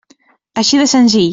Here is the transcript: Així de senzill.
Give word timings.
Així 0.61 0.81
de 0.83 0.89
senzill. 0.95 1.29